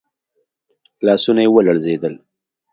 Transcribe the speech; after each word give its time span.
لاسونه 1.05 1.41
يې 1.45 1.49
ولړزېدل. 1.51 2.13